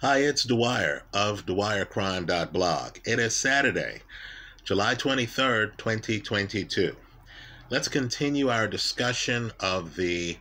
Hi, 0.00 0.18
it's 0.18 0.44
Dwyer 0.44 1.02
of 1.12 1.44
DwyerCrime.blog. 1.44 2.98
It 3.04 3.18
is 3.18 3.34
Saturday, 3.34 4.02
July 4.62 4.94
23rd, 4.94 5.76
2022. 5.76 6.94
Let's 7.68 7.88
continue 7.88 8.48
our 8.48 8.68
discussion 8.68 9.50
of 9.58 9.96
the 9.96 10.38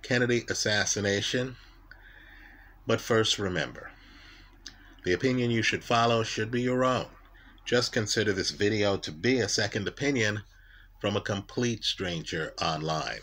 Kennedy 0.00 0.46
assassination. 0.48 1.56
But 2.86 3.02
first, 3.02 3.38
remember 3.38 3.90
the 5.04 5.12
opinion 5.12 5.50
you 5.50 5.60
should 5.60 5.84
follow 5.84 6.22
should 6.22 6.50
be 6.50 6.62
your 6.62 6.82
own. 6.82 7.08
Just 7.66 7.92
consider 7.92 8.32
this 8.32 8.52
video 8.52 8.96
to 8.96 9.12
be 9.12 9.40
a 9.40 9.50
second 9.50 9.86
opinion 9.86 10.44
from 10.98 11.14
a 11.14 11.20
complete 11.20 11.84
stranger 11.84 12.54
online. 12.58 13.20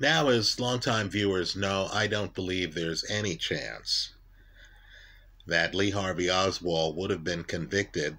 Now, 0.00 0.28
as 0.28 0.60
longtime 0.60 1.10
viewers 1.10 1.56
know, 1.56 1.88
I 1.92 2.06
don't 2.06 2.32
believe 2.32 2.74
there's 2.74 3.04
any 3.10 3.36
chance 3.36 4.14
that 5.44 5.74
Lee 5.74 5.90
Harvey 5.90 6.30
Oswald 6.30 6.96
would 6.96 7.10
have 7.10 7.24
been 7.24 7.42
convicted 7.42 8.16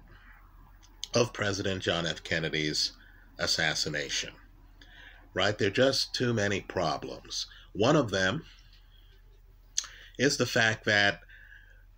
of 1.14 1.32
President 1.32 1.82
John 1.82 2.04
F. 2.04 2.22
Kennedy's 2.22 2.92
assassination. 3.38 4.34
Right? 5.32 5.56
There 5.56 5.68
are 5.68 5.70
just 5.70 6.14
too 6.14 6.34
many 6.34 6.60
problems. 6.60 7.46
One 7.72 7.96
of 7.96 8.10
them 8.10 8.44
is 10.18 10.36
the 10.36 10.44
fact 10.44 10.84
that 10.84 11.20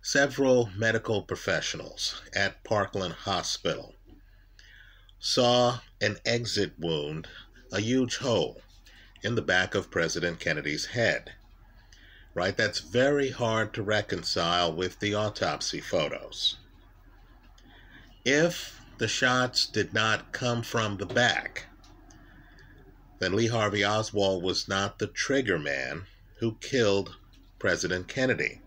several 0.01 0.69
medical 0.77 1.23
professionals 1.23 2.21
at 2.33 2.63
Parkland 2.63 3.13
Hospital 3.13 3.95
saw 5.19 5.79
an 5.99 6.17
exit 6.25 6.73
wound, 6.79 7.27
a 7.73 7.81
huge 7.81 8.17
hole 8.17 8.61
in 9.23 9.35
the 9.35 9.41
back 9.41 9.73
of 9.73 9.89
President 9.89 10.39
Kennedy's 10.39 10.87
head. 10.87 11.31
Right? 12.33 12.55
That's 12.57 12.79
very 12.79 13.29
hard 13.29 13.73
to 13.73 13.83
reconcile 13.83 14.73
with 14.73 14.99
the 14.99 15.13
autopsy 15.13 15.79
photos. 15.79 16.57
If 18.25 18.81
the 18.97 19.07
shots 19.07 19.65
did 19.65 19.93
not 19.93 20.31
come 20.31 20.63
from 20.63 20.97
the 20.97 21.05
back, 21.05 21.65
then 23.19 23.35
Lee 23.35 23.47
Harvey 23.47 23.85
Oswald 23.85 24.43
was 24.43 24.67
not 24.67 24.99
the 24.99 25.07
trigger 25.07 25.59
man 25.59 26.03
who 26.39 26.55
killed 26.55 27.15
President 27.59 28.07
Kennedy. 28.07 28.61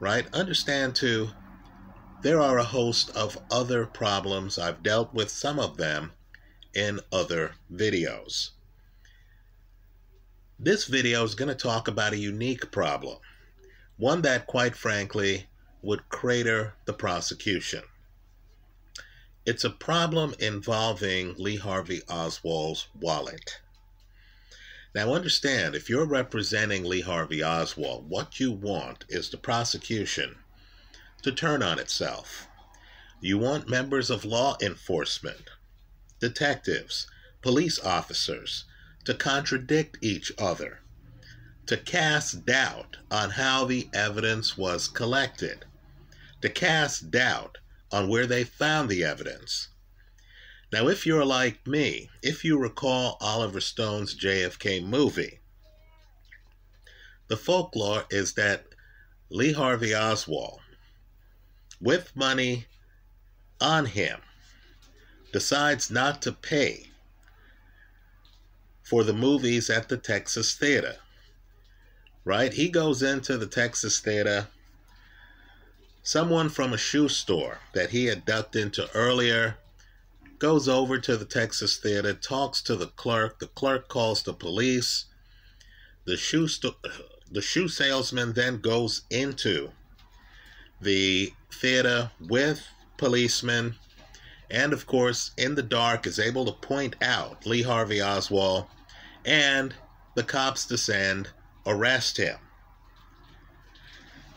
Right? 0.00 0.26
Understand, 0.34 0.94
too, 0.94 1.30
there 2.22 2.40
are 2.40 2.58
a 2.58 2.64
host 2.64 3.10
of 3.16 3.38
other 3.50 3.86
problems. 3.86 4.58
I've 4.58 4.82
dealt 4.82 5.14
with 5.14 5.30
some 5.30 5.58
of 5.58 5.76
them 5.76 6.12
in 6.74 7.00
other 7.12 7.54
videos. 7.72 8.50
This 10.64 10.84
video 10.84 11.24
is 11.24 11.34
going 11.34 11.48
to 11.48 11.56
talk 11.56 11.88
about 11.88 12.12
a 12.12 12.16
unique 12.16 12.70
problem, 12.70 13.18
one 13.96 14.22
that, 14.22 14.46
quite 14.46 14.76
frankly, 14.76 15.48
would 15.82 16.08
crater 16.08 16.74
the 16.84 16.92
prosecution. 16.92 17.82
It's 19.44 19.64
a 19.64 19.70
problem 19.70 20.36
involving 20.38 21.34
Lee 21.36 21.56
Harvey 21.56 22.02
Oswald's 22.08 22.86
wallet. 22.94 23.58
Now, 24.94 25.14
understand 25.14 25.74
if 25.74 25.90
you're 25.90 26.06
representing 26.06 26.84
Lee 26.84 27.00
Harvey 27.00 27.42
Oswald, 27.42 28.08
what 28.08 28.38
you 28.38 28.52
want 28.52 29.04
is 29.08 29.30
the 29.30 29.38
prosecution 29.38 30.36
to 31.22 31.32
turn 31.32 31.64
on 31.64 31.80
itself. 31.80 32.46
You 33.20 33.36
want 33.36 33.68
members 33.68 34.10
of 34.10 34.24
law 34.24 34.56
enforcement, 34.62 35.50
detectives, 36.20 37.08
police 37.42 37.80
officers, 37.80 38.64
to 39.04 39.14
contradict 39.14 39.98
each 40.00 40.32
other, 40.38 40.80
to 41.66 41.76
cast 41.76 42.46
doubt 42.46 42.96
on 43.10 43.30
how 43.30 43.64
the 43.64 43.88
evidence 43.92 44.56
was 44.56 44.88
collected, 44.88 45.64
to 46.40 46.48
cast 46.48 47.10
doubt 47.10 47.58
on 47.90 48.08
where 48.08 48.26
they 48.26 48.44
found 48.44 48.88
the 48.88 49.04
evidence. 49.04 49.68
Now, 50.72 50.88
if 50.88 51.04
you're 51.04 51.24
like 51.24 51.66
me, 51.66 52.08
if 52.22 52.44
you 52.44 52.58
recall 52.58 53.18
Oliver 53.20 53.60
Stone's 53.60 54.14
JFK 54.14 54.84
movie, 54.84 55.40
the 57.28 57.36
folklore 57.36 58.04
is 58.10 58.34
that 58.34 58.66
Lee 59.30 59.52
Harvey 59.52 59.94
Oswald, 59.94 60.60
with 61.80 62.14
money 62.14 62.66
on 63.60 63.86
him, 63.86 64.20
decides 65.32 65.90
not 65.90 66.22
to 66.22 66.32
pay 66.32 66.91
for 68.82 69.04
the 69.04 69.12
movies 69.12 69.70
at 69.70 69.88
the 69.88 69.96
Texas 69.96 70.54
Theater. 70.54 70.96
Right? 72.24 72.52
He 72.52 72.68
goes 72.68 73.02
into 73.02 73.36
the 73.36 73.46
Texas 73.46 74.00
Theater. 74.00 74.48
Someone 76.02 76.48
from 76.48 76.72
a 76.72 76.78
shoe 76.78 77.08
store 77.08 77.58
that 77.74 77.90
he 77.90 78.06
had 78.06 78.24
ducked 78.24 78.56
into 78.56 78.88
earlier 78.94 79.56
goes 80.38 80.68
over 80.68 80.98
to 80.98 81.16
the 81.16 81.24
Texas 81.24 81.76
Theater, 81.76 82.12
talks 82.12 82.60
to 82.62 82.74
the 82.74 82.88
clerk. 82.88 83.38
The 83.38 83.46
clerk 83.46 83.88
calls 83.88 84.22
the 84.22 84.32
police. 84.32 85.04
The 86.04 86.16
shoe 86.16 86.48
sto- 86.48 86.76
the 87.30 87.40
shoe 87.40 87.68
salesman 87.68 88.32
then 88.32 88.58
goes 88.58 89.02
into 89.08 89.70
the 90.80 91.32
theater 91.52 92.10
with 92.20 92.66
policemen 92.96 93.76
and 94.52 94.72
of 94.72 94.86
course 94.86 95.32
in 95.36 95.56
the 95.56 95.62
dark 95.62 96.06
is 96.06 96.20
able 96.20 96.44
to 96.44 96.52
point 96.52 96.94
out 97.02 97.44
Lee 97.46 97.62
Harvey 97.62 98.00
Oswald 98.00 98.66
and 99.24 99.74
the 100.14 100.22
cops 100.22 100.66
descend, 100.66 101.30
arrest 101.66 102.18
him. 102.18 102.36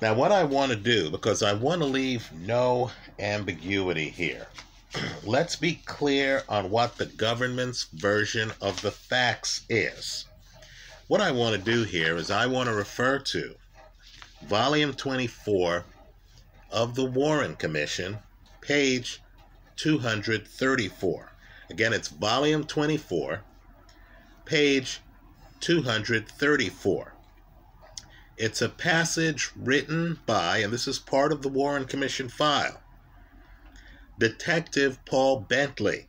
Now, 0.02 0.14
what 0.14 0.31
I 0.31 0.44
want 0.44 0.72
to 0.72 0.78
do, 0.78 1.09
because 1.09 1.44
I 1.44 1.53
want 1.53 1.81
to 1.81 1.88
leave 1.88 2.31
no 2.31 2.92
ambiguity 3.20 4.09
here, 4.09 4.48
let's 5.24 5.56
be 5.56 5.81
clear 5.86 6.44
on 6.47 6.70
what 6.70 6.97
the 6.97 7.06
government's 7.06 7.84
version 7.94 8.52
of 8.62 8.82
the 8.82 8.92
facts 8.92 9.62
is. 9.70 10.26
What 11.08 11.22
I 11.22 11.32
want 11.32 11.56
to 11.56 11.72
do 11.72 11.84
here 11.84 12.16
is 12.16 12.32
I 12.32 12.46
want 12.46 12.68
to 12.68 12.76
refer 12.76 13.20
to 13.20 13.56
volume 14.44 14.94
24 14.94 15.84
of 16.72 16.96
the 16.96 17.06
Warren 17.06 17.56
Commission, 17.56 18.20
page 18.62 19.22
234. 19.78 21.31
Again, 21.69 21.94
it's 21.94 22.08
volume 22.08 22.63
24, 22.66 23.41
page 24.46 25.02
234. 25.59 27.13
It's 28.38 28.62
a 28.62 28.69
passage 28.69 29.52
written 29.56 30.19
by, 30.25 30.58
and 30.58 30.72
this 30.72 30.88
is 30.88 31.00
part 31.00 31.31
of 31.31 31.41
the 31.41 31.50
Warren 31.50 31.85
Commission 31.85 32.30
file, 32.30 32.81
Detective 34.19 35.03
Paul 35.06 35.41
Bentley 35.41 36.08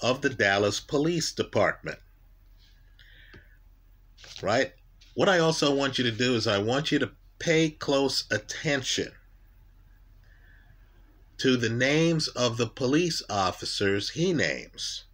of 0.00 0.22
the 0.22 0.30
Dallas 0.30 0.80
Police 0.80 1.32
Department. 1.32 1.98
Right? 4.42 4.72
What 5.14 5.28
I 5.28 5.38
also 5.38 5.74
want 5.74 5.98
you 5.98 6.04
to 6.04 6.12
do 6.12 6.34
is 6.34 6.46
I 6.46 6.58
want 6.58 6.92
you 6.92 6.98
to 7.00 7.10
pay 7.38 7.70
close 7.70 8.24
attention 8.30 9.12
to 11.38 11.56
the 11.56 11.68
names 11.68 12.26
of 12.28 12.56
the 12.56 12.66
police 12.66 13.22
officers 13.30 14.10
he 14.10 14.32
names. 14.32 15.04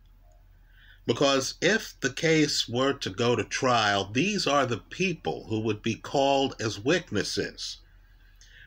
Because 1.06 1.54
if 1.60 1.94
the 2.00 2.12
case 2.12 2.66
were 2.66 2.94
to 2.94 3.10
go 3.10 3.36
to 3.36 3.44
trial, 3.44 4.10
these 4.10 4.46
are 4.46 4.64
the 4.64 4.78
people 4.78 5.46
who 5.48 5.60
would 5.60 5.82
be 5.82 5.96
called 5.96 6.56
as 6.58 6.78
witnesses. 6.78 7.76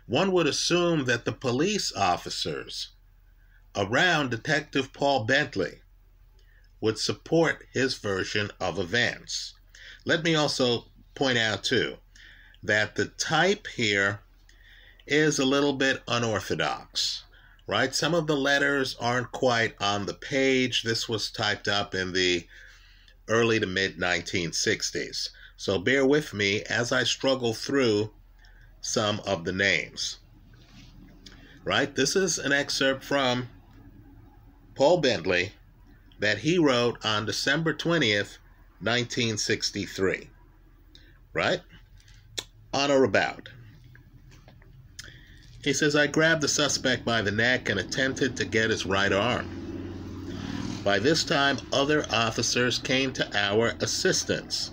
One 0.06 0.32
would 0.32 0.46
assume 0.46 1.06
that 1.06 1.26
the 1.26 1.32
police 1.32 1.92
officers 1.94 2.90
around 3.76 4.30
Detective 4.30 4.94
Paul 4.94 5.26
Bentley 5.26 5.82
would 6.80 7.00
support 7.00 7.66
his 7.74 7.96
version 7.96 8.52
of 8.60 8.78
events. 8.78 9.56
Let 10.06 10.24
me 10.24 10.36
also 10.36 10.86
point 11.16 11.40
out, 11.40 11.64
too, 11.64 11.98
that 12.62 12.96
the 12.96 13.06
type 13.06 13.66
here 13.66 14.22
is 15.08 15.40
a 15.40 15.46
little 15.46 15.74
bit 15.74 16.04
unorthodox 16.08 17.24
right? 17.68 17.94
Some 17.94 18.16
of 18.16 18.28
the 18.28 18.38
letters 18.38 18.96
aren't 19.00 19.32
quite 19.32 19.76
on 19.82 20.06
the 20.06 20.14
page. 20.14 20.84
This 20.84 21.08
was 21.08 21.30
typed 21.30 21.68
up 21.68 21.94
in 21.94 22.14
the 22.14 22.48
early 23.28 23.60
to 23.60 23.68
mid 23.68 24.00
1960s. 24.00 25.30
So 25.58 25.78
bear 25.78 26.06
with 26.06 26.34
me 26.34 26.64
as 26.64 26.92
I 26.92 27.04
struggle 27.04 27.54
through 27.54 28.12
some 28.80 29.20
of 29.26 29.44
the 29.44 29.52
names. 29.52 30.20
Right? 31.66 31.94
This 31.94 32.16
is 32.16 32.38
an 32.38 32.54
excerpt 32.54 33.04
from 33.04 33.50
Paul 34.76 35.00
Bentley 35.00 35.52
that 36.20 36.40
he 36.40 36.58
wrote 36.58 37.04
on 37.04 37.26
December 37.26 37.74
20th, 37.74 38.38
1963. 38.80 40.30
Right? 41.34 41.62
On 42.74 42.90
or 42.90 43.04
about. 43.04 43.50
He 45.68 45.74
says, 45.74 45.98
I 45.98 46.08
grabbed 46.08 46.40
the 46.40 46.48
suspect 46.48 47.04
by 47.04 47.22
the 47.22 47.30
neck 47.30 47.68
and 47.68 47.78
attempted 47.78 48.38
to 48.38 48.46
get 48.46 48.70
his 48.70 48.86
right 48.86 49.12
arm. 49.12 49.50
By 50.86 50.98
this 50.98 51.26
time, 51.26 51.60
other 51.74 52.06
officers 52.10 52.80
came 52.80 53.12
to 53.12 53.38
our 53.38 53.74
assistance. 53.82 54.72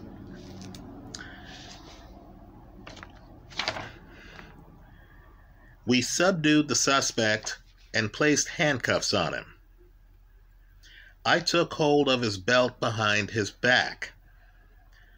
We 5.85 6.01
subdued 6.01 6.69
the 6.69 6.77
suspect 6.77 7.59
and 7.93 8.13
placed 8.13 8.51
handcuffs 8.51 9.13
on 9.13 9.35
him. 9.35 9.47
I 11.25 11.41
took 11.41 11.75
hold 11.75 12.09
of 12.09 12.21
his 12.23 12.39
belt 12.39 12.79
behind 12.79 13.33
his 13.33 13.51
back. 13.51 14.13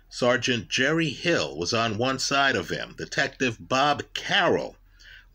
Sergeant 0.09 0.71
Jerry 0.71 1.11
Hill 1.11 1.55
was 1.55 1.75
on 1.75 1.99
one 1.99 2.19
side 2.19 2.57
of 2.57 2.71
him, 2.71 2.95
Detective 2.97 3.59
Bob 3.61 4.05
Carroll 4.15 4.76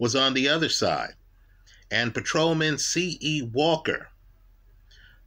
was 0.02 0.16
on 0.16 0.34
the 0.34 0.50
other 0.50 0.68
side, 0.68 1.14
and 1.92 2.12
Patrolman 2.12 2.80
C.E. 2.80 3.44
Walker 3.44 4.10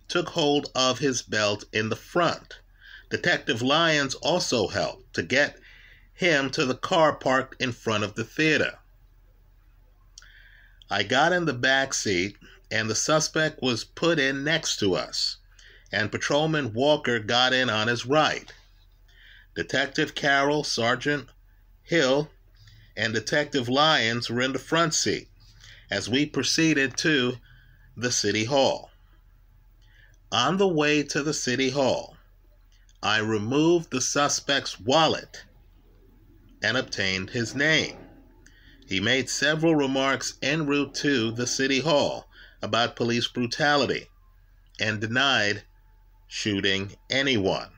took 0.09 0.31
hold 0.31 0.69
of 0.75 0.99
his 0.99 1.23
belt 1.23 1.63
in 1.73 1.91
the 1.91 1.97
front. 1.97 2.59
Detective 3.09 3.63
Lyons 3.63 4.17
also 4.17 4.67
helped 4.67 5.15
to 5.15 5.23
get 5.23 5.61
him 6.13 6.51
to 6.51 6.67
the 6.67 6.75
car 6.75 7.15
parked 7.15 7.63
in 7.63 7.71
front 7.71 8.03
of 8.03 8.17
the 8.17 8.25
theater. 8.25 8.79
I 10.91 11.05
got 11.05 11.33
in 11.33 11.45
the 11.45 11.55
back 11.55 11.95
seat, 11.95 12.37
and 12.69 12.91
the 12.91 12.97
suspect 12.97 13.63
was 13.63 13.85
put 13.85 14.19
in 14.19 14.43
next 14.43 14.79
to 14.79 14.97
us, 14.97 15.37
and 15.93 16.11
Patrolman 16.11 16.73
Walker 16.73 17.21
got 17.21 17.53
in 17.53 17.71
on 17.71 17.87
his 17.87 18.07
right. 18.07 18.53
Detective 19.55 20.17
Carroll, 20.17 20.65
Sergeant 20.65 21.29
Hill, 21.85 22.29
and 22.97 23.13
Detective 23.13 23.69
Lyons 23.69 24.31
were 24.31 24.41
in 24.41 24.53
the 24.53 24.59
front 24.59 24.95
seat 24.95 25.29
as 25.91 26.09
we 26.09 26.27
proceeded 26.27 26.97
to 26.99 27.39
the 27.97 28.13
City 28.13 28.45
Hall. 28.45 28.91
On 30.33 30.57
the 30.57 30.69
way 30.69 31.03
to 31.03 31.23
the 31.23 31.35
City 31.35 31.71
Hall, 31.71 32.17
I 33.03 33.19
removed 33.19 33.91
the 33.91 34.01
suspect's 34.01 34.81
wallet 34.81 35.45
and 36.63 36.77
obtained 36.77 37.31
his 37.31 37.55
name. 37.55 37.99
He 38.87 39.01
made 39.01 39.29
several 39.29 39.77
remarks 39.77 40.35
en 40.43 40.67
route 40.67 40.95
to 40.97 41.31
the 41.31 41.47
City 41.47 41.81
Hall 41.81 42.29
about 42.63 42.97
police 42.97 43.29
brutality 43.29 44.09
and 44.81 45.01
denied 45.01 45.65
shooting 46.27 46.97
anyone. 47.11 47.71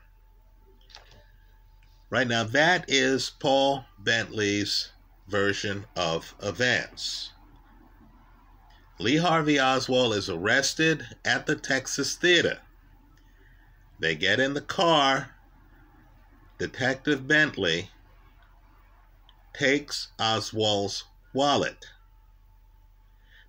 Right 2.09 2.27
now, 2.27 2.43
that 2.45 2.85
is 2.87 3.29
Paul 3.29 3.85
Bentley's 3.99 4.89
version 5.27 5.85
of 5.95 6.33
events. 6.41 7.31
Lee 8.99 9.17
Harvey 9.17 9.59
Oswald 9.59 10.15
is 10.15 10.29
arrested 10.29 11.05
at 11.23 11.45
the 11.45 11.55
Texas 11.55 12.15
Theater. 12.15 12.59
They 13.99 14.15
get 14.15 14.39
in 14.39 14.53
the 14.53 14.61
car. 14.61 15.35
Detective 16.57 17.27
Bentley 17.27 17.89
takes 19.53 20.07
Oswald's 20.19 21.03
wallet. 21.33 21.85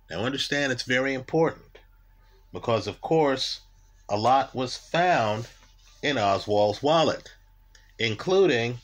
Now, 0.09 0.23
understand 0.23 0.71
it's 0.71 0.83
very 0.83 1.13
important 1.13 1.79
because, 2.51 2.87
of 2.87 3.01
course, 3.01 3.61
a 4.07 4.17
lot 4.17 4.55
was 4.55 4.75
found 4.75 5.47
in 6.01 6.17
Oswald's 6.17 6.81
wallet, 6.81 7.31
including 7.97 8.79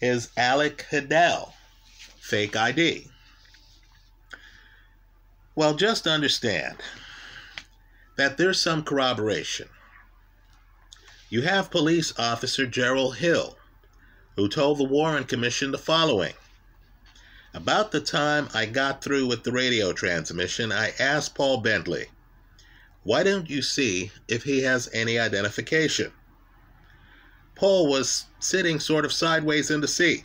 his 0.00 0.30
Alec 0.36 0.86
Hidell 0.90 1.55
fake 2.26 2.56
ID. 2.56 3.06
Well, 5.54 5.74
just 5.74 6.08
understand 6.08 6.78
that 8.16 8.36
there's 8.36 8.60
some 8.60 8.82
corroboration. 8.82 9.68
You 11.30 11.42
have 11.42 11.70
police 11.70 12.12
officer 12.18 12.66
Gerald 12.66 13.18
Hill, 13.18 13.56
who 14.34 14.48
told 14.48 14.78
the 14.78 14.84
Warren 14.84 15.22
Commission 15.22 15.70
the 15.70 15.78
following. 15.78 16.34
About 17.54 17.92
the 17.92 18.00
time 18.00 18.48
I 18.52 18.66
got 18.66 19.04
through 19.04 19.28
with 19.28 19.44
the 19.44 19.52
radio 19.52 19.92
transmission, 19.92 20.72
I 20.72 20.94
asked 20.98 21.36
Paul 21.36 21.58
Bentley, 21.58 22.06
Why 23.04 23.22
don't 23.22 23.48
you 23.48 23.62
see 23.62 24.10
if 24.26 24.42
he 24.42 24.62
has 24.62 24.90
any 24.92 25.16
identification? 25.16 26.10
Paul 27.54 27.88
was 27.88 28.24
sitting 28.40 28.80
sort 28.80 29.04
of 29.04 29.12
sideways 29.12 29.70
in 29.70 29.80
the 29.80 29.86
seat, 29.86 30.24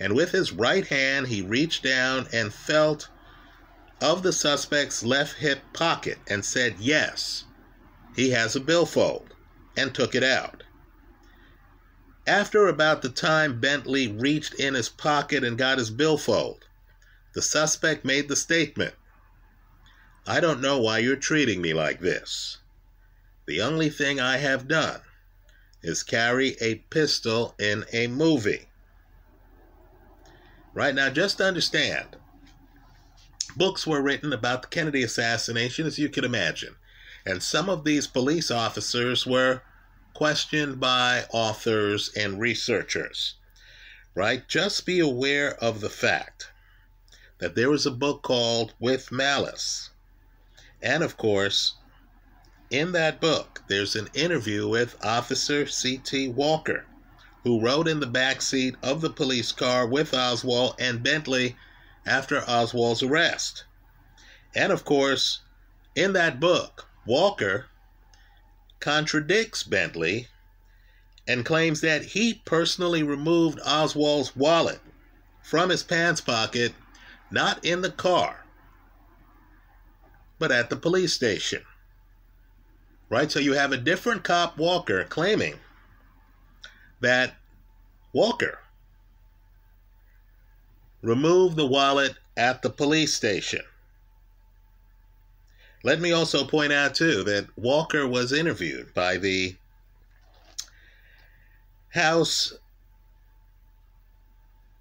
and 0.00 0.14
with 0.14 0.32
his 0.32 0.52
right 0.52 0.86
hand 0.86 1.28
he 1.28 1.42
reached 1.42 1.82
down 1.82 2.26
and 2.32 2.52
felt 2.52 3.08
of 4.00 4.22
the 4.22 4.32
suspect's 4.32 5.02
left 5.02 5.36
hip 5.38 5.60
pocket 5.72 6.18
and 6.28 6.44
said, 6.44 6.76
Yes, 6.78 7.44
he 8.14 8.30
has 8.30 8.54
a 8.54 8.60
billfold, 8.60 9.34
and 9.76 9.94
took 9.94 10.14
it 10.14 10.24
out. 10.24 10.62
After 12.26 12.66
about 12.66 13.02
the 13.02 13.08
time 13.08 13.60
Bentley 13.60 14.08
reached 14.08 14.54
in 14.54 14.74
his 14.74 14.88
pocket 14.88 15.44
and 15.44 15.58
got 15.58 15.78
his 15.78 15.90
billfold, 15.90 16.64
the 17.34 17.42
suspect 17.42 18.04
made 18.04 18.28
the 18.28 18.36
statement 18.36 18.94
I 20.26 20.40
don't 20.40 20.62
know 20.62 20.78
why 20.78 20.98
you're 20.98 21.16
treating 21.16 21.60
me 21.60 21.74
like 21.74 22.00
this. 22.00 22.58
The 23.46 23.60
only 23.60 23.90
thing 23.90 24.18
I 24.18 24.38
have 24.38 24.66
done 24.66 25.02
is 25.82 26.02
carry 26.02 26.56
a 26.62 26.76
pistol 26.76 27.54
in 27.58 27.84
a 27.92 28.06
movie. 28.06 28.68
Right 30.74 30.94
now, 30.94 31.08
just 31.08 31.40
understand 31.40 32.16
Books 33.56 33.86
were 33.86 34.02
written 34.02 34.32
about 34.32 34.62
the 34.62 34.68
Kennedy 34.68 35.04
assassination, 35.04 35.86
as 35.86 35.96
you 35.96 36.08
can 36.08 36.24
imagine. 36.24 36.74
And 37.24 37.40
some 37.40 37.68
of 37.68 37.84
these 37.84 38.08
police 38.08 38.50
officers 38.50 39.24
were 39.24 39.62
questioned 40.12 40.80
by 40.80 41.26
authors 41.30 42.10
and 42.16 42.40
researchers. 42.40 43.34
Right? 44.16 44.46
Just 44.48 44.84
be 44.84 44.98
aware 44.98 45.54
of 45.62 45.80
the 45.80 45.90
fact 45.90 46.50
that 47.38 47.54
there 47.54 47.70
was 47.70 47.86
a 47.86 47.92
book 47.92 48.22
called 48.22 48.74
With 48.80 49.12
Malice. 49.12 49.90
And 50.82 51.04
of 51.04 51.16
course, 51.16 51.74
in 52.70 52.90
that 52.92 53.20
book, 53.20 53.62
there's 53.68 53.94
an 53.94 54.08
interview 54.14 54.68
with 54.68 54.96
Officer 55.04 55.66
C.T. 55.66 56.28
Walker, 56.28 56.86
who 57.44 57.60
rode 57.60 57.86
in 57.86 58.00
the 58.00 58.06
back 58.06 58.40
seat 58.40 58.74
of 58.82 59.02
the 59.02 59.10
police 59.10 59.52
car 59.52 59.86
with 59.86 60.14
Oswald 60.14 60.74
and 60.78 61.02
Bentley 61.02 61.56
after 62.06 62.42
Oswald's 62.48 63.02
arrest. 63.02 63.64
And 64.54 64.72
of 64.72 64.84
course, 64.84 65.40
in 65.94 66.14
that 66.14 66.40
book, 66.40 66.86
Walker 67.06 67.66
contradicts 68.80 69.62
Bentley 69.62 70.28
and 71.28 71.44
claims 71.44 71.80
that 71.82 72.04
he 72.04 72.34
personally 72.44 73.02
removed 73.02 73.60
Oswald's 73.64 74.34
wallet 74.34 74.80
from 75.42 75.68
his 75.68 75.82
pants 75.82 76.20
pocket, 76.20 76.74
not 77.30 77.62
in 77.64 77.82
the 77.82 77.90
car, 77.90 78.44
but 80.38 80.50
at 80.50 80.70
the 80.70 80.76
police 80.76 81.12
station. 81.12 81.62
Right? 83.10 83.30
So 83.30 83.38
you 83.38 83.52
have 83.52 83.72
a 83.72 83.76
different 83.76 84.24
cop, 84.24 84.56
Walker, 84.56 85.04
claiming 85.04 85.56
that 87.00 87.34
Walker 88.12 88.58
removed 91.02 91.56
the 91.56 91.66
wallet 91.66 92.14
at 92.36 92.62
the 92.62 92.70
police 92.70 93.14
station. 93.14 93.62
Let 95.82 96.00
me 96.00 96.12
also 96.12 96.46
point 96.46 96.72
out, 96.72 96.94
too, 96.94 97.22
that 97.24 97.46
Walker 97.56 98.08
was 98.08 98.32
interviewed 98.32 98.94
by 98.94 99.18
the 99.18 99.54
House 101.90 102.54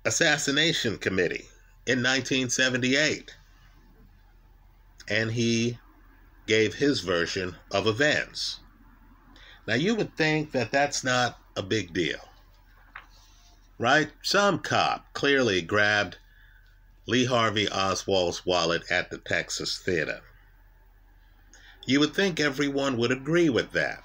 Assassination 0.05 0.97
Committee 0.97 1.45
in 1.85 1.99
1978. 1.99 3.35
And 5.09 5.31
he 5.31 5.77
gave 6.47 6.75
his 6.75 7.01
version 7.01 7.55
of 7.71 7.85
events. 7.85 8.59
Now, 9.67 9.75
you 9.75 9.95
would 9.95 10.15
think 10.15 10.53
that 10.53 10.71
that's 10.71 11.03
not 11.03 11.37
a 11.55 11.63
big 11.63 11.93
deal 11.93 12.29
right? 13.83 14.11
Some 14.21 14.59
cop 14.59 15.11
clearly 15.13 15.61
grabbed 15.61 16.17
Lee 17.05 17.25
Harvey 17.25 17.67
Oswald's 17.67 18.45
wallet 18.45 18.89
at 18.89 19.09
the 19.09 19.17
Texas 19.17 19.77
Theater. 19.77 20.21
You 21.85 21.99
would 21.99 22.13
think 22.13 22.39
everyone 22.39 22.97
would 22.97 23.11
agree 23.11 23.49
with 23.49 23.73
that. 23.73 24.03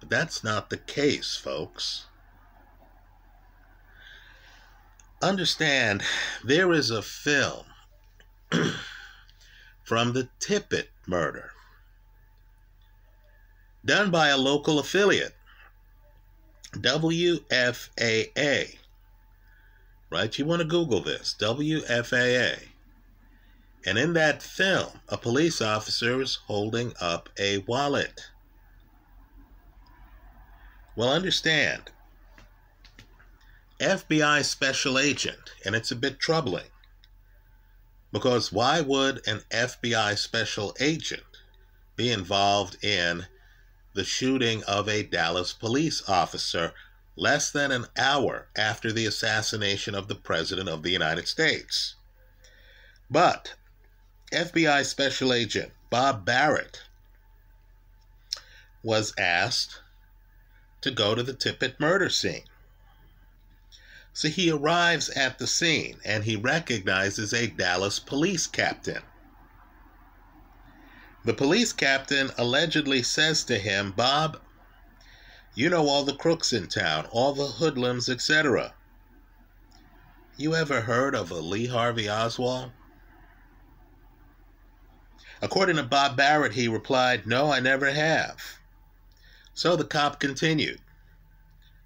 But 0.00 0.10
that's 0.10 0.42
not 0.42 0.68
the 0.68 0.78
case, 0.78 1.36
folks. 1.36 2.06
Understand, 5.22 6.02
there 6.42 6.72
is 6.72 6.90
a 6.90 7.02
film 7.02 7.66
from 9.84 10.12
the 10.12 10.28
Tippit 10.40 10.88
murder 11.06 11.52
done 13.84 14.10
by 14.10 14.28
a 14.28 14.36
local 14.36 14.80
affiliate 14.80 15.36
WFAA. 16.74 18.76
Right? 20.10 20.38
You 20.38 20.44
want 20.44 20.62
to 20.62 20.68
Google 20.68 21.00
this 21.00 21.34
WFAA. 21.40 22.68
And 23.84 23.98
in 23.98 24.12
that 24.12 24.42
film, 24.42 25.00
a 25.08 25.16
police 25.16 25.60
officer 25.60 26.20
is 26.20 26.38
holding 26.46 26.92
up 27.00 27.28
a 27.38 27.58
wallet. 27.58 28.28
Well, 30.94 31.12
understand, 31.12 31.90
FBI 33.80 34.44
special 34.44 34.98
agent, 34.98 35.52
and 35.64 35.74
it's 35.74 35.90
a 35.90 35.96
bit 35.96 36.20
troubling, 36.20 36.68
Because 38.12 38.52
why 38.52 38.82
would 38.82 39.26
an 39.26 39.40
FBI 39.50 40.18
special 40.18 40.76
agent 40.78 41.22
be 41.96 42.12
involved 42.12 42.84
in 42.84 43.26
the 43.94 44.04
shooting 44.04 44.62
of 44.64 44.88
a 44.88 45.02
Dallas 45.02 45.52
police 45.52 46.08
officer 46.08 46.72
less 47.16 47.50
than 47.50 47.70
an 47.70 47.86
hour 47.96 48.48
after 48.56 48.92
the 48.92 49.06
assassination 49.06 49.94
of 49.94 50.08
the 50.08 50.14
President 50.14 50.68
of 50.68 50.82
the 50.82 50.90
United 50.90 51.28
States? 51.28 51.94
But 53.10 53.54
FBI 54.32 54.84
Special 54.86 55.32
Agent 55.32 55.72
Bob 55.90 56.24
Barrett 56.24 56.82
was 58.82 59.12
asked 59.18 59.80
to 60.80 60.90
go 60.90 61.14
to 61.14 61.22
the 61.22 61.34
Tippit 61.34 61.78
murder 61.78 62.08
scene. 62.08 62.44
So 64.14 64.28
he 64.28 64.50
arrives 64.50 65.08
at 65.10 65.38
the 65.38 65.46
scene 65.46 65.98
and 66.04 66.24
he 66.24 66.36
recognizes 66.36 67.32
a 67.32 67.46
Dallas 67.46 67.98
police 67.98 68.46
captain. 68.46 69.02
The 71.24 71.34
police 71.34 71.72
captain 71.72 72.32
allegedly 72.36 73.02
says 73.04 73.44
to 73.44 73.58
him, 73.58 73.92
Bob, 73.92 74.40
you 75.54 75.68
know 75.68 75.86
all 75.86 76.02
the 76.02 76.16
crooks 76.16 76.52
in 76.52 76.66
town, 76.66 77.06
all 77.12 77.32
the 77.32 77.46
hoodlums, 77.46 78.08
etc. 78.08 78.74
You 80.36 80.56
ever 80.56 80.80
heard 80.80 81.14
of 81.14 81.30
a 81.30 81.36
Lee 81.36 81.66
Harvey 81.66 82.10
Oswald? 82.10 82.72
According 85.40 85.76
to 85.76 85.84
Bob 85.84 86.16
Barrett, 86.16 86.54
he 86.54 86.66
replied, 86.66 87.26
No, 87.26 87.52
I 87.52 87.60
never 87.60 87.92
have. 87.92 88.58
So 89.54 89.76
the 89.76 89.84
cop 89.84 90.18
continued, 90.18 90.80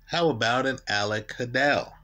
How 0.07 0.31
about 0.31 0.67
an 0.67 0.79
Alec 0.89 1.35
Hidell? 1.37 1.96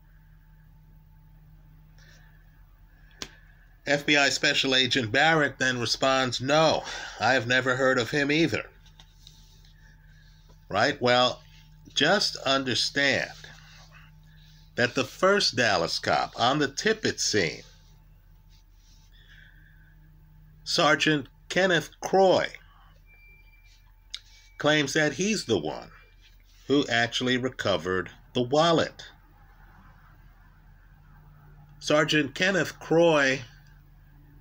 FBI 3.87 4.31
Special 4.31 4.77
Agent 4.77 5.11
Barrett 5.11 5.59
then 5.59 5.81
responds, 5.81 6.41
No, 6.41 6.85
I 7.19 7.33
have 7.33 7.49
never 7.49 7.77
heard 7.77 7.99
of 7.99 8.11
him 8.11 8.31
either. 8.31 8.67
Right? 10.69 11.01
Well, 11.03 11.43
just 11.95 12.37
understand 12.37 13.33
that 14.77 14.95
the 14.95 15.05
first 15.05 15.57
Dallas 15.57 15.99
cop 15.99 16.33
on 16.39 16.59
the 16.59 16.69
Tippit 16.69 17.19
scene, 17.19 17.63
Sergeant 20.65 21.27
Kenneth 21.49 21.91
Croy 22.01 22.49
claims 24.59 24.93
that 24.93 25.15
he's 25.15 25.45
the 25.47 25.59
one 25.59 25.91
who 26.69 26.87
actually 26.87 27.37
recovered 27.37 28.11
the 28.33 28.43
wallet. 28.43 29.03
Sergeant 31.81 32.35
Kenneth 32.35 32.79
Croy 32.79 33.43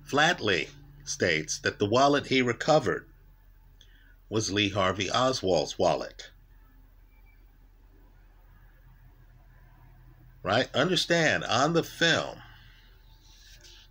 flatly 0.04 0.68
states 1.04 1.58
that 1.60 1.78
the 1.78 1.86
wallet 1.86 2.26
he 2.26 2.42
recovered 2.42 3.06
was 4.28 4.52
Lee 4.52 4.70
Harvey 4.70 5.10
Oswald's 5.10 5.78
wallet. 5.78 6.30
Right? 10.42 10.68
Understand, 10.74 11.44
on 11.44 11.72
the 11.72 11.84
film, 11.84 12.42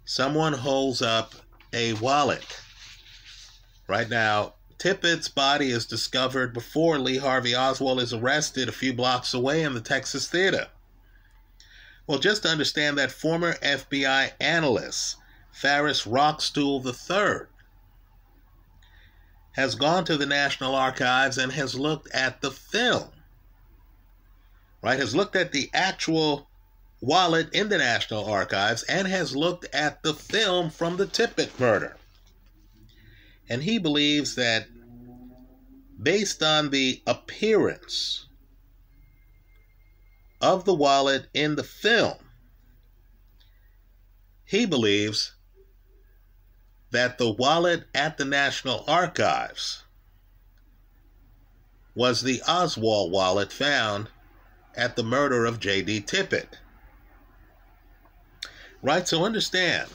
someone 0.03 0.53
holds 0.53 1.01
up 1.01 1.33
a 1.73 1.93
wallet 1.93 2.61
Right 3.91 4.09
now, 4.09 4.53
Tippit's 4.77 5.27
body 5.27 5.69
is 5.69 5.85
discovered 5.85 6.53
before 6.53 6.97
Lee 6.97 7.17
Harvey 7.17 7.53
Oswald 7.53 7.99
is 7.99 8.13
arrested 8.13 8.69
a 8.69 8.71
few 8.71 8.93
blocks 8.93 9.33
away 9.33 9.63
in 9.63 9.73
the 9.73 9.81
Texas 9.81 10.29
Theater. 10.29 10.69
Well, 12.07 12.17
just 12.17 12.43
to 12.43 12.47
understand 12.47 12.97
that 12.97 13.11
former 13.11 13.55
FBI 13.55 14.31
analyst 14.39 15.17
Farris 15.61 16.07
Rookstool 16.07 16.83
III 16.83 17.45
has 19.51 19.75
gone 19.75 20.03
to 20.05 20.17
the 20.17 20.25
National 20.25 20.73
Archives 20.73 21.37
and 21.37 21.51
has 21.51 21.77
looked 21.77 22.09
at 22.15 22.41
the 22.41 22.49
film. 22.49 23.09
Right? 24.81 24.97
Has 24.97 25.15
looked 25.15 25.35
at 25.35 25.51
the 25.51 25.69
actual 25.71 26.49
wallet 26.99 27.53
in 27.53 27.69
the 27.69 27.77
National 27.77 28.25
Archives 28.25 28.81
and 28.83 29.07
has 29.07 29.35
looked 29.35 29.65
at 29.71 30.01
the 30.01 30.15
film 30.15 30.71
from 30.71 30.97
the 30.97 31.05
Tippit 31.05 31.59
murder. 31.59 31.95
And 33.47 33.61
he 33.61 33.77
believes 33.77 34.33
that 34.33 34.65
based 36.01 36.41
on 36.41 36.71
the 36.71 37.03
appearance 37.05 38.25
of 40.41 40.65
the 40.65 40.73
wallet 40.73 41.27
in 41.35 41.53
the 41.53 41.63
film, 41.63 42.17
he 44.43 44.65
believes 44.65 45.35
that 46.91 47.17
the 47.17 47.31
wallet 47.31 47.85
at 47.95 48.17
the 48.17 48.25
National 48.25 48.83
Archives 48.87 49.83
was 51.95 52.21
the 52.21 52.41
Oswald 52.47 53.11
wallet 53.11 53.51
found 53.51 54.09
at 54.75 54.95
the 54.95 55.03
murder 55.03 55.45
of 55.45 55.59
J.D. 55.59 56.01
Tippit. 56.01 56.57
Right, 58.81 59.07
so 59.07 59.25
understand 59.25 59.89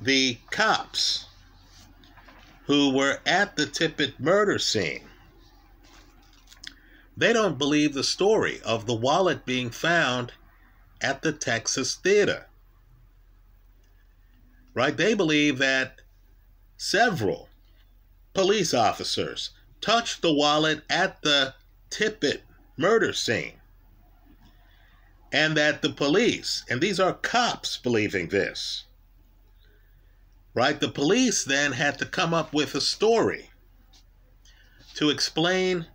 the 0.00 0.38
cops 0.50 1.26
who 2.66 2.92
were 2.92 3.20
at 3.24 3.56
the 3.56 3.66
Tippit 3.66 4.20
murder 4.20 4.58
scene. 4.58 5.08
They 7.16 7.32
don't 7.32 7.58
believe 7.58 7.94
the 7.94 8.04
story 8.04 8.60
of 8.62 8.86
the 8.86 8.94
wallet 8.94 9.46
being 9.46 9.70
found 9.70 10.32
at 11.00 11.22
the 11.22 11.32
Texas 11.32 11.94
Theater. 11.94 12.47
Right? 14.74 14.96
They 14.96 15.14
believe 15.14 15.58
that 15.58 16.00
several 16.76 17.48
police 18.34 18.72
officers 18.72 19.50
touched 19.80 20.22
the 20.22 20.32
wallet 20.32 20.82
at 20.88 21.22
the 21.22 21.54
Tippit 21.90 22.42
murder 22.76 23.12
scene. 23.12 23.54
And 25.32 25.56
that 25.56 25.82
the 25.82 25.90
police, 25.90 26.64
and 26.70 26.80
these 26.80 26.98
are 26.98 27.12
cops 27.12 27.76
believing 27.76 28.28
this, 28.28 28.84
right? 30.54 30.80
The 30.80 30.88
police 30.88 31.44
then 31.44 31.72
had 31.72 31.98
to 31.98 32.06
come 32.06 32.32
up 32.32 32.54
with 32.54 32.74
a 32.74 32.80
story 32.80 33.50
to 34.94 35.10
explain 35.10 35.86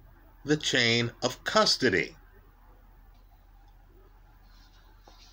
the 0.45 0.57
chain 0.57 1.11
of 1.21 1.43
custody. 1.43 2.15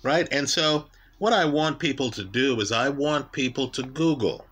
Right? 0.03 0.27
And 0.31 0.49
so, 0.49 0.87
what 1.21 1.33
I 1.33 1.45
want 1.45 1.77
people 1.77 2.09
to 2.09 2.23
do 2.23 2.59
is, 2.61 2.71
I 2.71 2.89
want 2.89 3.31
people 3.31 3.67
to 3.69 3.83
Google 3.83 4.47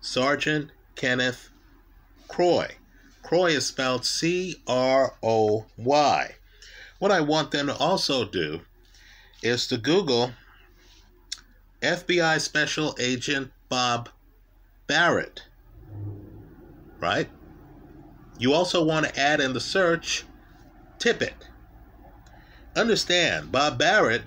Sergeant 0.00 0.70
Kenneth 0.94 1.50
Croy. 2.28 2.68
Croy 3.24 3.46
is 3.50 3.66
spelled 3.66 4.06
C 4.06 4.62
R 4.68 5.16
O 5.24 5.66
Y. 5.76 6.36
What 7.00 7.10
I 7.10 7.20
want 7.20 7.50
them 7.50 7.66
to 7.66 7.74
also 7.74 8.24
do 8.24 8.60
is 9.42 9.66
to 9.66 9.76
Google 9.76 10.30
FBI 11.80 12.40
Special 12.40 12.94
Agent 13.00 13.50
Bob 13.68 14.08
Barrett, 14.86 15.42
right? 17.00 17.28
You 18.38 18.54
also 18.54 18.84
want 18.84 19.06
to 19.06 19.20
add 19.20 19.40
in 19.40 19.52
the 19.52 19.60
search 19.60 20.22
Tippit. 21.00 21.48
Understand, 22.76 23.50
Bob 23.50 23.78
Barrett, 23.80 24.22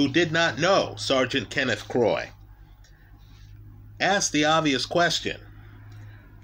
who 0.00 0.08
did 0.08 0.32
not 0.32 0.58
know 0.58 0.94
Sergeant 0.96 1.50
Kenneth 1.50 1.86
Croy, 1.86 2.30
asked 4.00 4.32
the 4.32 4.46
obvious 4.46 4.86
question 4.86 5.38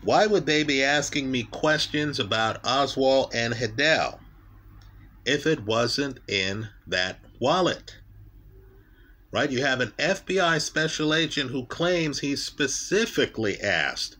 Why 0.02 0.26
would 0.26 0.44
they 0.44 0.62
be 0.62 0.84
asking 0.84 1.30
me 1.30 1.44
questions 1.44 2.20
about 2.20 2.60
Oswald 2.66 3.34
and 3.34 3.54
Hidell 3.54 4.20
if 5.24 5.46
it 5.46 5.64
wasn't 5.64 6.18
in 6.28 6.68
that 6.86 7.18
wallet? 7.40 7.96
right? 9.32 9.50
You 9.50 9.64
have 9.64 9.80
an 9.80 9.94
FBI 9.98 10.60
special 10.60 11.14
agent 11.14 11.50
who 11.50 11.64
claims 11.64 12.18
he 12.18 12.36
specifically 12.36 13.58
asked 13.58 14.18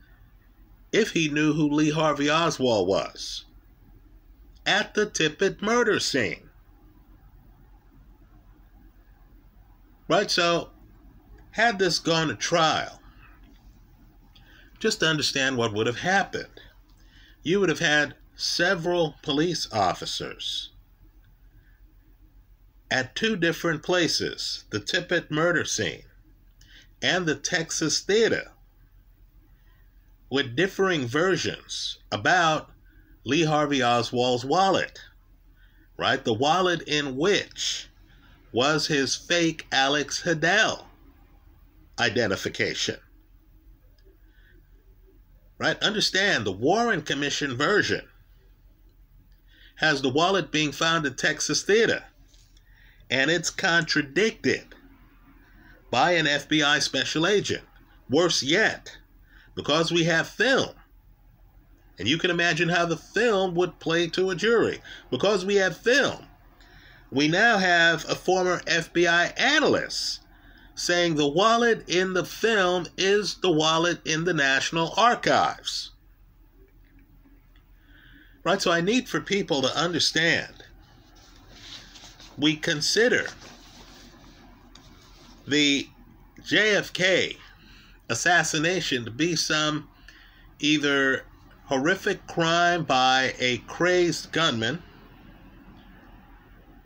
if 0.93 1.11
he 1.11 1.29
knew 1.29 1.53
who 1.53 1.69
Lee 1.69 1.91
Harvey 1.91 2.31
Oswald 2.31 2.89
was 2.89 3.45
at 4.65 4.95
the 4.95 5.05
Tippit 5.05 5.61
murder 5.61 6.01
scene. 6.01 6.46
Right? 10.09 10.31
So, 10.31 10.71
had 11.53 11.79
this 11.79 11.99
gone 11.99 12.29
to 12.29 12.35
trial, 12.35 13.01
just 14.79 15.01
to 15.01 15.07
understand 15.07 15.57
what 15.57 15.73
would 15.73 15.87
have 15.87 16.01
happened, 16.01 16.61
you 17.43 17.61
would 17.61 17.69
have 17.69 17.79
had 17.79 18.15
several 18.37 19.15
police 19.23 19.67
officers 19.73 20.71
at 22.91 23.17
two 23.17 23.37
different 23.37 23.83
places 23.83 24.65
the 24.71 24.79
Tippit 24.79 25.31
murder 25.31 25.65
scene 25.65 26.05
and 27.03 27.27
the 27.27 27.35
Texas 27.35 28.01
Theater 28.01 28.53
with 30.31 30.57
differing 30.57 31.07
versions 31.07 31.99
about 32.13 32.71
Lee 33.25 33.45
Harvey 33.45 33.83
Oswald's 33.83 34.45
wallet, 34.45 35.01
right? 35.97 36.23
The 36.25 36.35
wallet 36.35 36.83
in 36.83 37.17
which 37.17 37.89
was 38.57 38.87
his 38.87 39.15
fake 39.15 39.67
Alex 39.71 40.23
Hidell. 40.23 40.87
identification. 41.99 42.97
Right? 45.59 45.79
Understand 45.83 46.47
the 46.47 46.53
Warren 46.53 47.03
Commission 47.03 47.55
version 47.55 48.09
has 49.75 50.01
the 50.01 50.09
wallet 50.09 50.51
being 50.51 50.73
found 50.73 51.05
at 51.05 51.19
Texas 51.19 51.65
Theater, 51.65 52.03
and 53.11 53.31
it's 53.31 53.51
contradicted 53.51 54.65
by 55.91 56.13
an 56.13 56.25
FBI 56.25 56.81
special 56.81 57.27
agent. 57.27 57.65
Worse 58.09 58.43
yet, 58.43 58.97
because 59.55 59.93
we 59.93 60.05
have 60.05 60.29
film, 60.29 60.75
and 61.99 62.09
you 62.09 62.17
can 62.17 62.31
imagine 62.31 62.71
how 62.71 62.87
the 62.87 62.97
film 62.97 63.55
would 63.55 63.79
play 63.81 64.07
to 64.09 64.31
a 64.31 64.35
jury. 64.35 64.81
Because 65.11 65.45
we 65.45 65.57
have 65.57 65.77
film, 65.77 66.27
we 67.11 67.29
now 67.29 67.59
have 67.59 68.05
a 68.09 68.15
former 68.15 68.61
FBI 68.61 69.39
analyst 69.39 70.21
saying 70.75 71.15
the 71.15 71.29
wallet 71.29 71.89
in 71.89 72.13
the 72.13 72.25
film 72.25 72.87
is 72.99 73.37
the 73.37 73.51
wallet 73.51 73.99
in 74.07 74.25
the 74.25 74.35
National 74.35 74.93
Archives. 74.97 75.93
Right? 78.45 78.61
So 78.61 78.71
I 78.71 78.81
need 78.81 79.09
for 79.09 79.21
people 79.21 79.63
to 79.63 79.77
understand. 79.77 80.53
We 82.39 82.57
consider 82.57 83.27
the 85.49 85.89
JFK 86.43 87.37
assassination 88.09 89.05
to 89.05 89.11
be 89.11 89.35
some 89.35 89.89
either 90.61 91.25
horrific 91.65 92.27
crime 92.27 92.85
by 92.85 93.35
a 93.39 93.59
crazed 93.67 94.31
gunman 94.33 94.83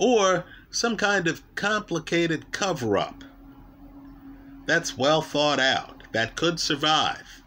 or 0.00 0.46
some 0.70 0.96
kind 0.96 1.28
of 1.28 1.42
complicated 1.54 2.50
cover 2.50 2.96
up 2.96 3.22
that's 4.66 4.96
well 4.96 5.20
thought 5.20 5.60
out, 5.60 6.02
that 6.12 6.36
could 6.36 6.58
survive 6.58 7.42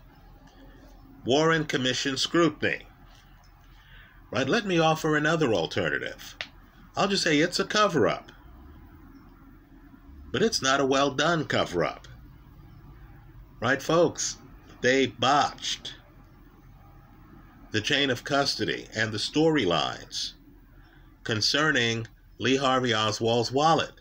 Warren 1.26 1.66
Commission 1.66 2.16
scrutiny. 2.16 2.82
Right? 4.32 4.48
Let 4.48 4.66
me 4.66 4.78
offer 4.78 5.16
another 5.16 5.54
alternative. 5.54 6.36
I'll 6.96 7.08
just 7.08 7.24
say 7.24 7.40
it's 7.40 7.60
a 7.60 7.66
cover 7.66 8.08
up. 8.08 8.32
But 10.32 10.44
it's 10.44 10.62
not 10.62 10.80
a 10.80 10.86
well 10.86 11.12
done 11.12 11.46
cover 11.46 11.84
up. 11.84 12.08
Right, 13.62 13.82
folks? 13.82 14.38
They 14.82 15.08
botched 15.08 15.96
the 17.72 17.82
chain 17.82 18.10
of 18.10 18.24
custody 18.24 18.88
and 18.94 19.12
the 19.12 19.18
storylines 19.18 20.34
concerning 21.24 22.08
Lee 22.44 22.58
Harvey 22.58 22.94
Oswald's 22.94 23.54
wallet. 23.54 23.94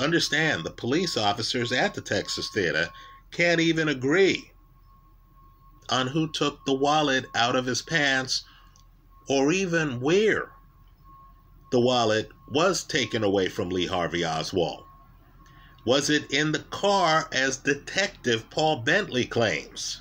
Understand, 0.00 0.64
the 0.64 0.70
police 0.70 1.14
officers 1.14 1.72
at 1.72 1.92
the 1.92 2.00
Texas 2.00 2.48
Theater 2.48 2.88
can't 3.30 3.60
even 3.60 3.86
agree 3.86 4.50
on 5.90 6.06
who 6.06 6.32
took 6.32 6.64
the 6.64 6.72
wallet 6.72 7.26
out 7.34 7.54
of 7.54 7.66
his 7.66 7.82
pants 7.82 8.44
or 9.28 9.52
even 9.52 10.00
where 10.00 10.52
the 11.70 11.80
wallet 11.80 12.30
was 12.50 12.82
taken 12.82 13.22
away 13.22 13.50
from 13.50 13.68
Lee 13.68 13.84
Harvey 13.84 14.24
Oswald. 14.24 14.84
Was 15.84 16.08
it 16.08 16.32
in 16.32 16.52
the 16.52 16.60
car, 16.60 17.28
as 17.30 17.58
Detective 17.58 18.48
Paul 18.48 18.76
Bentley 18.76 19.26
claims? 19.26 20.00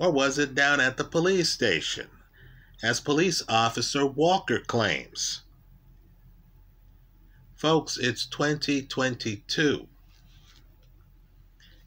Or 0.00 0.10
was 0.10 0.38
it 0.38 0.56
down 0.56 0.80
at 0.80 0.96
the 0.96 1.04
police 1.04 1.50
station, 1.50 2.08
as 2.82 2.98
Police 2.98 3.44
Officer 3.48 4.04
Walker 4.04 4.58
claims? 4.58 5.42
Folks, 7.60 7.98
it's 7.98 8.24
2022, 8.24 9.86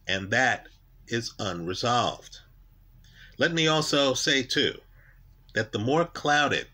and 0.08 0.30
that 0.30 0.68
is 1.08 1.34
unresolved. 1.40 2.42
Let 3.40 3.54
me 3.54 3.66
also 3.66 4.14
say, 4.14 4.44
too, 4.44 4.80
that 5.56 5.72
the 5.72 5.80
more 5.80 6.06
clouded 6.06 6.68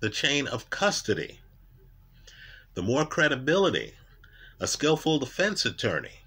the 0.00 0.08
chain 0.08 0.46
of 0.46 0.70
custody, 0.70 1.40
the 2.72 2.82
more 2.82 3.04
credibility 3.04 3.92
a 4.58 4.66
skillful 4.66 5.18
defense 5.18 5.66
attorney 5.66 6.22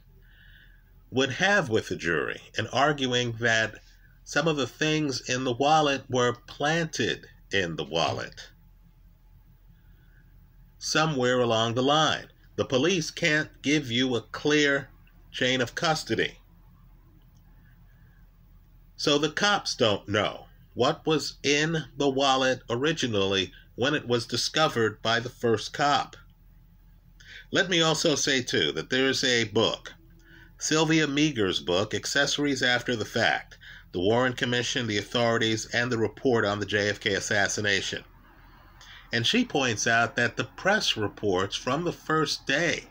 would 1.09 1.31
have 1.31 1.67
with 1.67 1.87
the 1.87 1.95
jury 1.95 2.41
in 2.59 2.67
arguing 2.67 3.31
that 3.39 3.73
some 4.23 4.47
of 4.47 4.57
the 4.57 4.67
things 4.67 5.27
in 5.27 5.45
the 5.45 5.53
wallet 5.53 6.03
were 6.11 6.33
planted 6.45 7.25
in 7.51 7.75
the 7.75 7.85
wallet 7.85 8.49
somewhere 10.77 11.39
along 11.39 11.73
the 11.73 11.83
line. 11.83 12.27
The 12.55 12.65
police 12.65 13.11
can't 13.11 13.61
give 13.61 13.91
you 13.91 14.15
a 14.15 14.21
clear 14.21 14.89
chain 15.31 15.61
of 15.61 15.75
custody. 15.75 16.39
So 18.95 19.17
the 19.17 19.29
cops 19.29 19.75
don't 19.75 20.07
know 20.07 20.47
what 20.73 21.05
was 21.05 21.35
in 21.43 21.85
the 21.97 22.09
wallet 22.09 22.61
originally 22.69 23.51
when 23.75 23.93
it 23.93 24.07
was 24.07 24.25
discovered 24.25 25.01
by 25.01 25.19
the 25.19 25.29
first 25.29 25.73
cop. 25.73 26.15
Let 27.51 27.69
me 27.69 27.81
also 27.81 28.15
say, 28.15 28.41
too, 28.41 28.71
that 28.73 28.89
there's 28.89 29.23
a 29.23 29.45
book, 29.45 29.93
Sylvia 30.57 31.07
Meagher's 31.07 31.59
book, 31.59 31.93
Accessories 31.93 32.63
After 32.63 32.95
the 32.95 33.05
Fact 33.05 33.57
The 33.91 33.99
Warren 33.99 34.33
Commission, 34.33 34.87
the 34.87 34.97
Authorities, 34.97 35.67
and 35.67 35.91
the 35.91 35.97
Report 35.97 36.43
on 36.43 36.59
the 36.59 36.65
JFK 36.65 37.15
Assassination. 37.15 38.03
And 39.11 39.25
she 39.25 39.45
points 39.45 39.87
out 39.87 40.15
that 40.15 40.35
the 40.35 40.43
press 40.43 40.97
reports 40.97 41.55
from 41.55 41.85
the 41.85 41.93
first 41.93 42.45
day 42.45 42.85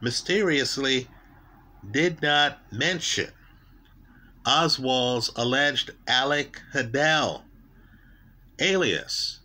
mysteriously 0.00 1.08
did 1.90 2.22
not 2.22 2.60
mention 2.72 3.30
Oswald's 4.46 5.30
alleged 5.36 5.90
Alec 6.06 6.60
Hidell 6.72 7.42
alias 8.58 9.40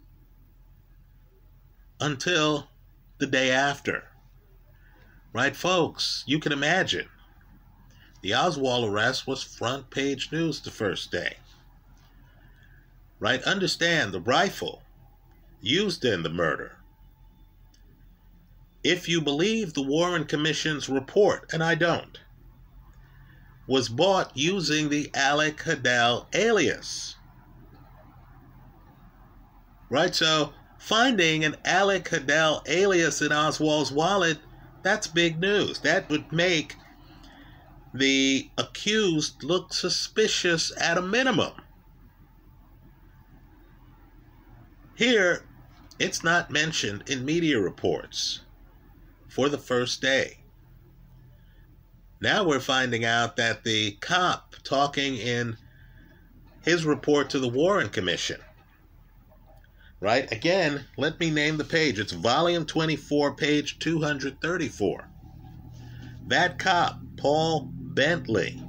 until 1.99 2.69
the 3.17 3.25
day 3.27 3.51
after. 3.51 4.03
Right, 5.33 5.55
folks? 5.55 6.23
You 6.27 6.39
can 6.39 6.51
imagine. 6.51 7.07
The 8.21 8.33
Oswald 8.33 8.89
arrest 8.89 9.25
was 9.25 9.41
front 9.43 9.89
page 9.89 10.31
news 10.31 10.59
the 10.59 10.71
first 10.71 11.11
day. 11.11 11.37
Right? 13.19 13.41
Understand 13.43 14.11
the 14.13 14.21
rifle 14.21 14.81
used 15.61 16.05
in 16.05 16.23
the 16.23 16.29
murder. 16.29 16.77
If 18.83 19.09
you 19.09 19.21
believe 19.21 19.73
the 19.73 19.81
Warren 19.81 20.25
Commission's 20.25 20.87
report, 20.87 21.49
and 21.51 21.63
I 21.63 21.75
don't, 21.75 22.17
was 23.67 23.89
bought 23.89 24.35
using 24.35 24.89
the 24.89 25.11
Alec 25.13 25.57
Hidell 25.57 26.27
alias. 26.33 27.15
Right, 29.89 30.15
so 30.15 30.53
finding 30.77 31.43
an 31.43 31.57
Alec 31.65 32.05
Hidell 32.05 32.63
alias 32.67 33.21
in 33.21 33.31
Oswald's 33.31 33.91
wallet, 33.91 34.39
that's 34.81 35.07
big 35.07 35.39
news. 35.39 35.79
That 35.79 36.09
would 36.09 36.31
make 36.31 36.75
the 37.93 38.49
accused 38.57 39.43
look 39.43 39.73
suspicious 39.73 40.71
at 40.79 40.97
a 40.97 41.01
minimum. 41.01 41.53
Here, 44.95 45.45
it's 45.99 46.23
not 46.23 46.49
mentioned 46.49 47.03
in 47.07 47.25
media 47.25 47.59
reports 47.59 48.41
for 49.27 49.49
the 49.49 49.57
first 49.57 50.01
day. 50.01 50.37
Now 52.21 52.43
we're 52.43 52.59
finding 52.59 53.05
out 53.05 53.37
that 53.37 53.63
the 53.63 53.91
cop 54.01 54.55
talking 54.63 55.15
in 55.15 55.57
his 56.63 56.85
report 56.85 57.29
to 57.29 57.39
the 57.39 57.47
Warren 57.47 57.89
Commission 57.89 58.41
right? 59.99 60.31
Again, 60.31 60.85
let 60.97 61.19
me 61.19 61.29
name 61.29 61.57
the 61.57 61.63
page. 61.63 61.99
It's 61.99 62.11
volume 62.11 62.65
24, 62.65 63.35
page 63.35 63.79
234. 63.79 65.07
That 66.27 66.59
cop, 66.59 66.99
Paul 67.17 67.69
Bentley, 67.71 68.61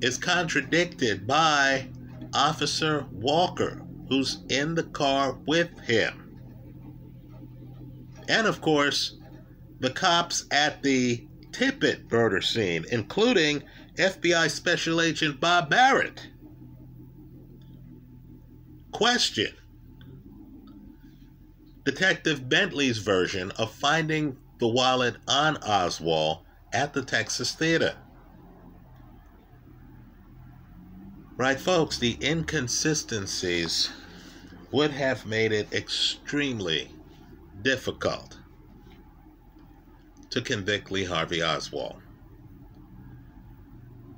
is 0.00 0.18
contradicted 0.18 1.26
by 1.26 1.88
Officer 2.34 3.06
Walker, 3.12 3.82
who's 4.08 4.38
in 4.48 4.74
the 4.74 4.84
car 4.84 5.36
with 5.46 5.78
him. 5.80 6.38
And 8.28 8.46
of 8.46 8.60
course, 8.60 9.18
the 9.80 9.90
cops 9.90 10.44
at 10.50 10.82
the 10.82 11.26
Tippit 11.50 12.10
murder 12.10 12.40
scene, 12.40 12.84
including 12.90 13.62
FBI 13.96 14.50
Special 14.50 15.00
Agent 15.00 15.40
Bob 15.40 15.70
Barrett. 15.70 16.28
Question 18.92 19.54
Detective 21.84 22.48
Bentley's 22.48 22.98
version 22.98 23.52
of 23.52 23.70
finding 23.70 24.36
the 24.58 24.68
wallet 24.68 25.16
on 25.28 25.56
Oswald 25.58 26.38
at 26.72 26.92
the 26.92 27.02
Texas 27.02 27.52
Theater. 27.52 27.94
Right, 31.36 31.60
folks, 31.60 31.98
the 31.98 32.16
inconsistencies 32.22 33.90
would 34.72 34.90
have 34.90 35.26
made 35.26 35.52
it 35.52 35.72
extremely 35.72 36.90
difficult 37.60 38.38
to 40.30 40.40
convict 40.40 40.90
Lee 40.90 41.04
Harvey 41.04 41.42
Oswald. 41.42 42.00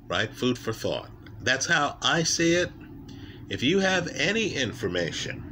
Right? 0.07 0.33
Food 0.33 0.57
for 0.57 0.71
thought. 0.71 1.09
That's 1.41 1.65
how 1.65 1.97
I 2.01 2.23
see 2.23 2.53
it. 2.53 2.71
If 3.49 3.63
you 3.63 3.79
have 3.79 4.07
any 4.15 4.53
information 4.53 5.43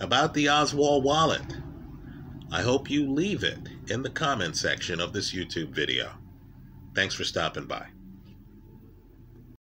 about 0.00 0.34
the 0.34 0.48
Oswald 0.48 1.02
wallet, 1.02 1.56
I 2.52 2.62
hope 2.62 2.88
you 2.88 3.10
leave 3.10 3.42
it 3.42 3.58
in 3.88 4.02
the 4.02 4.10
comment 4.10 4.56
section 4.56 5.00
of 5.00 5.12
this 5.12 5.32
YouTube 5.32 5.70
video. 5.70 6.12
Thanks 6.94 7.14
for 7.14 7.24
stopping 7.24 7.66
by. 7.66 7.88